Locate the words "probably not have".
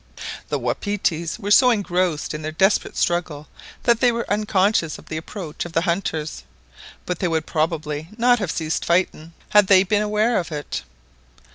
7.45-8.49